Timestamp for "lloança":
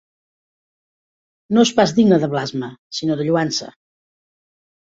3.29-3.73